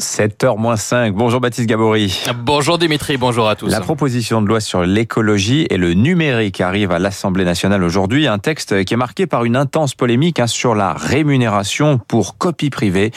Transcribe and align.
7h 0.00 0.76
5. 0.76 1.14
Bonjour 1.14 1.40
Baptiste 1.40 1.66
Gabory. 1.66 2.20
Bonjour 2.44 2.76
Dimitri, 2.76 3.16
bonjour 3.16 3.48
à 3.48 3.56
tous. 3.56 3.70
La 3.70 3.80
proposition 3.80 4.42
de 4.42 4.46
loi 4.46 4.60
sur 4.60 4.82
l'écologie 4.82 5.66
et 5.70 5.78
le 5.78 5.94
numérique 5.94 6.60
arrive 6.60 6.90
à 6.90 6.98
l'Assemblée 6.98 7.46
nationale 7.46 7.82
aujourd'hui. 7.82 8.26
Un 8.26 8.38
texte 8.38 8.84
qui 8.84 8.92
est 8.92 8.96
marqué 8.98 9.26
par 9.26 9.46
une 9.46 9.56
intense 9.56 9.94
polémique 9.94 10.38
hein, 10.38 10.46
sur 10.46 10.74
la 10.74 10.92
rémunération 10.92 11.96
pour 11.96 12.36
copie 12.36 12.68
privée 12.68 13.10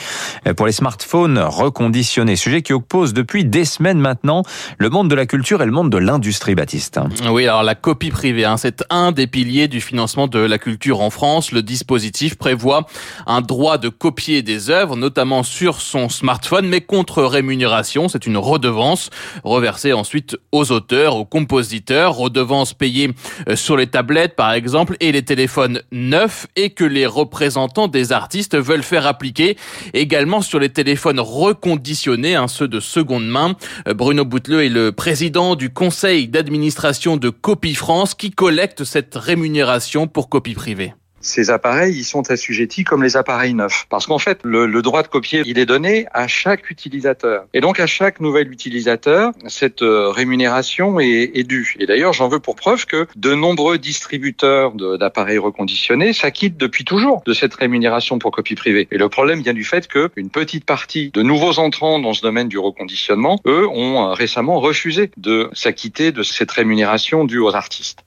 pour 0.56 0.64
les 0.64 0.72
smartphones 0.72 1.38
reconditionnés. 1.38 2.36
Sujet 2.36 2.62
qui 2.62 2.72
oppose 2.72 3.12
depuis 3.12 3.44
des 3.44 3.66
semaines 3.66 3.98
maintenant 3.98 4.42
le 4.78 4.88
monde 4.88 5.10
de 5.10 5.14
la 5.14 5.26
culture 5.26 5.60
et 5.60 5.66
le 5.66 5.72
monde 5.72 5.90
de 5.90 5.98
l'industrie, 5.98 6.54
Baptiste. 6.54 6.98
Oui, 7.30 7.46
alors 7.46 7.62
la 7.62 7.74
copie 7.74 8.10
privée, 8.10 8.46
hein, 8.46 8.56
c'est 8.56 8.84
un 8.88 9.12
des 9.12 9.26
piliers 9.26 9.68
du 9.68 9.82
financement 9.82 10.28
de 10.28 10.38
la 10.38 10.56
culture 10.56 11.02
en 11.02 11.10
France. 11.10 11.52
Le 11.52 11.62
dispositif 11.62 12.36
prévoit 12.36 12.86
un 13.26 13.42
droit 13.42 13.76
de 13.76 13.90
copier 13.90 14.42
des 14.42 14.70
œuvres, 14.70 14.96
notamment 14.96 15.42
sur 15.42 15.82
son 15.82 16.08
smartphone 16.08 16.69
mais 16.70 16.80
contre 16.80 17.22
rémunération. 17.22 18.08
C'est 18.08 18.26
une 18.26 18.38
redevance 18.38 19.10
reversée 19.44 19.92
ensuite 19.92 20.36
aux 20.52 20.72
auteurs, 20.72 21.16
aux 21.16 21.24
compositeurs, 21.24 22.14
redevance 22.14 22.72
payée 22.74 23.10
euh, 23.48 23.56
sur 23.56 23.76
les 23.76 23.86
tablettes 23.86 24.36
par 24.36 24.52
exemple 24.52 24.96
et 25.00 25.12
les 25.12 25.22
téléphones 25.22 25.82
neufs 25.92 26.46
et 26.56 26.70
que 26.70 26.84
les 26.84 27.06
représentants 27.06 27.88
des 27.88 28.12
artistes 28.12 28.56
veulent 28.56 28.82
faire 28.82 29.06
appliquer 29.06 29.56
également 29.92 30.40
sur 30.40 30.58
les 30.58 30.68
téléphones 30.68 31.20
reconditionnés, 31.20 32.36
hein, 32.36 32.48
ceux 32.48 32.68
de 32.68 32.80
seconde 32.80 33.26
main. 33.26 33.56
Euh, 33.88 33.94
Bruno 33.94 34.24
Bouteleux 34.24 34.64
est 34.64 34.68
le 34.68 34.92
président 34.92 35.56
du 35.56 35.70
conseil 35.70 36.28
d'administration 36.28 37.16
de 37.16 37.30
Copie 37.30 37.74
France 37.74 38.14
qui 38.14 38.30
collecte 38.30 38.84
cette 38.84 39.14
rémunération 39.16 40.06
pour 40.06 40.28
copie 40.28 40.54
privée 40.54 40.94
ces 41.20 41.50
appareils, 41.50 41.96
ils 41.96 42.04
sont 42.04 42.30
assujettis 42.30 42.84
comme 42.84 43.02
les 43.02 43.16
appareils 43.16 43.54
neufs. 43.54 43.86
Parce 43.88 44.06
qu'en 44.06 44.18
fait, 44.18 44.40
le, 44.44 44.66
le, 44.66 44.82
droit 44.82 45.02
de 45.02 45.08
copier, 45.08 45.42
il 45.46 45.58
est 45.58 45.66
donné 45.66 46.06
à 46.12 46.26
chaque 46.28 46.70
utilisateur. 46.70 47.44
Et 47.54 47.60
donc, 47.60 47.78
à 47.80 47.86
chaque 47.86 48.20
nouvel 48.20 48.50
utilisateur, 48.50 49.32
cette 49.46 49.82
euh, 49.82 50.10
rémunération 50.10 51.00
est, 51.00 51.30
est 51.34 51.44
due. 51.44 51.76
Et 51.78 51.86
d'ailleurs, 51.86 52.12
j'en 52.12 52.28
veux 52.28 52.40
pour 52.40 52.56
preuve 52.56 52.86
que 52.86 53.06
de 53.16 53.34
nombreux 53.34 53.78
distributeurs 53.78 54.72
d'appareils 54.72 55.38
reconditionnés 55.38 56.12
s'acquittent 56.12 56.56
depuis 56.56 56.84
toujours 56.84 57.22
de 57.26 57.32
cette 57.32 57.54
rémunération 57.54 58.18
pour 58.18 58.30
copie 58.30 58.54
privée. 58.54 58.88
Et 58.90 58.98
le 58.98 59.08
problème 59.08 59.40
vient 59.42 59.54
du 59.54 59.64
fait 59.64 59.88
qu'une 59.88 60.30
petite 60.30 60.64
partie 60.64 61.10
de 61.10 61.22
nouveaux 61.22 61.58
entrants 61.58 61.98
dans 61.98 62.14
ce 62.14 62.22
domaine 62.22 62.48
du 62.48 62.58
reconditionnement, 62.58 63.38
eux, 63.46 63.68
ont 63.68 64.08
euh, 64.08 64.12
récemment 64.12 64.60
refusé 64.60 65.10
de 65.16 65.50
s'acquitter 65.52 66.12
de 66.12 66.22
cette 66.22 66.50
rémunération 66.50 67.24
due 67.24 67.38
aux 67.38 67.54
artistes. 67.54 67.98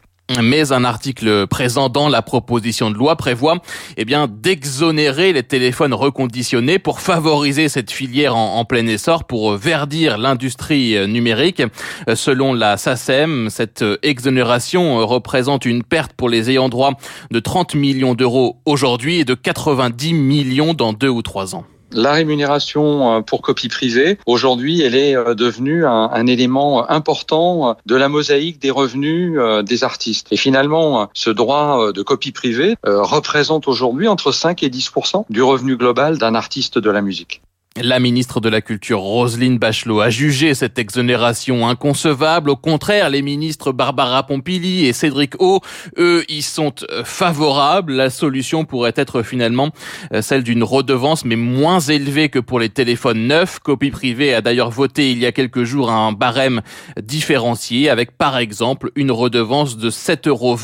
Mais 0.41 0.71
un 0.71 0.85
article 0.85 1.47
présent 1.47 1.89
dans 1.89 2.07
la 2.07 2.21
proposition 2.21 2.89
de 2.89 2.95
loi 2.95 3.17
prévoit 3.17 3.57
eh 3.97 4.05
bien 4.05 4.27
d'exonérer 4.27 5.33
les 5.33 5.43
téléphones 5.43 5.93
reconditionnés 5.93 6.79
pour 6.79 7.01
favoriser 7.01 7.67
cette 7.67 7.91
filière 7.91 8.35
en, 8.35 8.63
plein 8.63 8.87
essor, 8.87 9.25
pour 9.25 9.57
verdir 9.57 10.17
l'industrie 10.17 10.95
numérique. 11.07 11.61
Selon 12.15 12.53
la 12.53 12.77
SACEM, 12.77 13.49
cette 13.49 13.83
exonération 14.01 15.05
représente 15.05 15.65
une 15.65 15.83
perte 15.83 16.13
pour 16.13 16.29
les 16.29 16.49
ayants 16.49 16.69
droit 16.69 16.91
de 17.29 17.39
30 17.39 17.75
millions 17.75 18.15
d'euros 18.15 18.61
aujourd'hui 18.65 19.19
et 19.19 19.25
de 19.25 19.35
90 19.35 20.13
millions 20.13 20.73
dans 20.73 20.93
deux 20.93 21.09
ou 21.09 21.21
trois 21.21 21.53
ans. 21.53 21.65
La 21.93 22.13
rémunération 22.13 23.17
euh, 23.17 23.21
pour 23.21 23.43
copie 23.43 23.69
privée, 23.69 24.17
aujourd'hui, 24.25 24.81
elle 24.81 24.95
est 24.95 25.15
euh, 25.15 25.35
devenue 25.35 25.85
un, 25.85 26.25
élément 26.25 26.89
important 26.89 27.77
de 27.85 27.95
la 27.95 28.09
mosaïque 28.09 28.59
des 28.59 28.71
revenus 28.71 29.37
euh, 29.37 29.61
des 29.61 29.83
artistes. 29.83 30.27
Et 30.31 30.37
finalement, 30.37 31.09
ce 31.13 31.29
droit 31.29 31.91
de 31.91 32.01
copie 32.01 32.31
privée 32.31 32.75
représente 32.83 33.67
aujourd'hui 33.67 34.07
entre 34.07 34.31
5 34.31 34.63
et 34.63 34.69
10 34.69 34.91
du 35.29 35.43
revenu 35.43 35.75
global 35.75 36.17
d'un 36.17 36.33
artiste 36.33 36.79
de 36.79 36.89
la 36.89 37.01
musique. 37.01 37.42
La 37.81 37.99
ministre 37.99 38.39
de 38.39 38.49
la 38.49 38.61
Culture, 38.61 38.99
Roselyne 38.99 39.57
Bachelot, 39.57 39.99
a 39.99 40.11
jugé 40.11 40.53
cette 40.53 40.77
exonération 40.77 41.67
inconcevable. 41.67 42.51
Au 42.51 42.55
contraire, 42.55 43.09
les 43.09 43.23
ministres 43.23 43.71
Barbara 43.71 44.27
Pompili 44.27 44.85
et 44.85 44.93
Cédric 44.93 45.41
O, 45.41 45.59
eux, 45.97 46.23
y 46.29 46.43
sont 46.43 46.75
favorables. 47.03 47.93
La 47.93 48.11
solution 48.11 48.63
pourrait 48.63 48.93
être 48.95 49.23
finalement 49.23 49.71
euh, 50.13 50.21
celle 50.21 50.43
d'une 50.43 50.63
redevance, 50.63 51.25
mais 51.25 51.35
moins 51.35 51.79
élevée 51.79 52.29
que 52.29 52.37
pour 52.37 52.59
les 52.59 52.69
téléphones 52.69 53.25
neufs. 53.25 53.57
Copie 53.57 53.89
privée 53.89 54.35
a 54.35 54.41
d'ailleurs 54.41 54.69
voté 54.69 55.11
il 55.11 55.17
y 55.17 55.25
a 55.25 55.31
quelques 55.31 55.63
jours 55.63 55.89
un 55.89 56.11
barème 56.11 56.61
différencié 57.01 57.89
avec, 57.89 58.15
par 58.15 58.37
exemple, 58.37 58.91
une 58.95 59.11
redevance 59.11 59.77
de 59.77 59.89
7,20 59.89 60.27
euros 60.29 60.57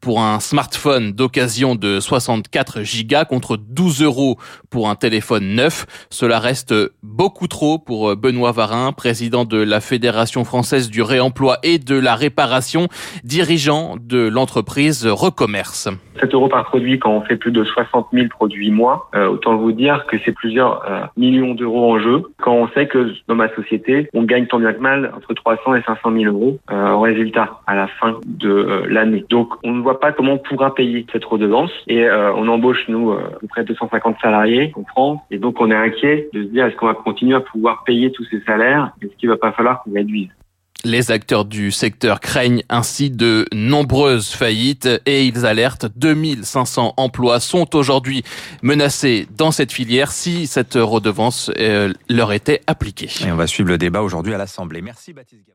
pour 0.00 0.20
un 0.22 0.40
smartphone 0.40 1.12
d'occasion 1.12 1.76
de 1.76 2.00
64 2.00 2.82
gigas 2.82 3.26
contre 3.26 3.56
12 3.56 4.02
euros 4.02 4.38
pour 4.70 4.90
un 4.90 4.96
téléphone 4.96 5.54
neuf. 5.54 5.86
Cela 6.10 6.47
reste 6.48 6.74
beaucoup 7.02 7.46
trop 7.46 7.78
pour 7.78 8.08
euh, 8.08 8.16
Benoît 8.16 8.52
Varin, 8.52 8.92
président 8.92 9.44
de 9.44 9.58
la 9.58 9.80
Fédération 9.80 10.44
française 10.44 10.88
du 10.88 11.02
réemploi 11.02 11.58
et 11.62 11.78
de 11.78 11.94
la 11.94 12.14
réparation, 12.14 12.88
dirigeant 13.22 13.96
de 14.00 14.26
l'entreprise 14.26 15.06
Recommerce. 15.06 15.90
7 16.20 16.34
euros 16.34 16.48
par 16.48 16.64
produit 16.64 16.98
quand 16.98 17.12
on 17.12 17.20
fait 17.22 17.36
plus 17.36 17.52
de 17.52 17.64
60 17.64 18.08
000 18.12 18.28
produits 18.28 18.70
mois, 18.70 19.08
euh, 19.14 19.28
autant 19.28 19.56
vous 19.56 19.72
dire 19.72 20.06
que 20.06 20.16
c'est 20.24 20.32
plusieurs 20.32 20.82
euh, 20.90 21.00
millions 21.16 21.54
d'euros 21.54 21.92
en 21.92 21.98
jeu. 21.98 22.22
Quand 22.40 22.52
on 22.52 22.68
sait 22.68 22.86
que 22.86 23.12
dans 23.28 23.34
ma 23.34 23.48
société, 23.54 24.08
on 24.14 24.22
gagne 24.24 24.46
tant 24.46 24.58
bien 24.58 24.72
que 24.72 24.80
mal 24.80 25.12
entre 25.16 25.34
300 25.34 25.74
et 25.76 25.82
500 25.82 26.12
000 26.12 26.32
euros 26.32 26.58
euh, 26.70 26.90
au 26.92 27.00
résultat 27.00 27.60
à 27.66 27.74
la 27.74 27.86
fin 27.86 28.18
de 28.26 28.48
euh, 28.48 28.86
l'année. 28.88 29.24
Donc 29.28 29.50
on 29.64 29.72
ne 29.72 29.82
voit 29.82 30.00
pas 30.00 30.12
comment 30.12 30.34
on 30.34 30.38
pourra 30.38 30.74
payer 30.74 31.06
cette 31.12 31.24
redevance 31.24 31.70
et 31.86 32.04
euh, 32.04 32.32
on 32.34 32.48
embauche 32.48 32.84
nous 32.88 33.14
près 33.48 33.62
de 33.62 33.68
250 33.68 34.16
salariés 34.20 34.72
en 34.76 34.84
France 34.84 35.20
et 35.30 35.38
donc 35.38 35.60
on 35.60 35.70
est 35.70 35.74
inquiet 35.74 36.28
de 36.32 36.37
se 36.44 36.48
dire 36.48 36.66
est-ce 36.66 36.76
qu'on 36.76 36.86
va 36.86 36.94
continuer 36.94 37.36
à 37.36 37.40
pouvoir 37.40 37.84
payer 37.84 38.12
tous 38.12 38.24
ces 38.30 38.40
salaires? 38.42 38.92
Est-ce 39.02 39.14
qu'il 39.16 39.28
va 39.28 39.36
pas 39.36 39.52
falloir 39.52 39.82
qu'on 39.82 39.92
réduise? 39.92 40.28
Les 40.84 41.10
acteurs 41.10 41.44
du 41.44 41.72
secteur 41.72 42.20
craignent 42.20 42.62
ainsi 42.68 43.10
de 43.10 43.46
nombreuses 43.52 44.30
faillites 44.30 44.88
et 45.06 45.26
ils 45.26 45.44
alertent 45.44 45.86
2500 45.96 46.94
emplois 46.96 47.40
sont 47.40 47.74
aujourd'hui 47.74 48.22
menacés 48.62 49.26
dans 49.36 49.50
cette 49.50 49.72
filière 49.72 50.12
si 50.12 50.46
cette 50.46 50.74
redevance 50.74 51.50
euh, 51.58 51.92
leur 52.08 52.32
était 52.32 52.62
appliquée. 52.68 53.08
Et 53.26 53.32
on 53.32 53.36
va 53.36 53.48
suivre 53.48 53.70
le 53.70 53.78
débat 53.78 54.02
aujourd'hui 54.02 54.34
à 54.34 54.38
l'Assemblée. 54.38 54.80
Merci 54.80 55.12
Baptiste 55.12 55.50